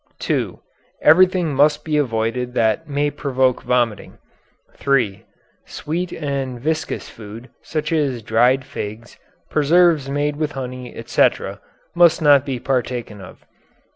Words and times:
(2) 0.17 0.59
Everything 1.03 1.53
must 1.53 1.85
be 1.85 1.95
avoided 1.95 2.55
that 2.55 2.89
may 2.89 3.11
provoke 3.11 3.61
vomiting. 3.61 4.17
(3) 4.75 5.25
Sweet 5.65 6.11
and 6.11 6.59
viscous 6.59 7.07
food 7.07 7.51
such 7.61 7.93
as 7.93 8.23
dried 8.23 8.65
figs, 8.65 9.19
preserves 9.51 10.09
made 10.09 10.37
with 10.37 10.53
honey, 10.53 10.95
etc. 10.95 11.61
must 11.93 12.19
not 12.19 12.43
be 12.47 12.59
partaken 12.59 13.21
of. 13.21 13.45